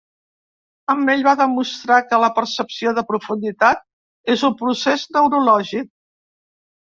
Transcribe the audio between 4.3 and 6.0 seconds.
és un procés neurològic.